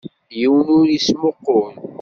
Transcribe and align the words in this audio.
Yiwen 0.39 0.67
ur 0.77 0.85
yesmuqul. 0.91 1.69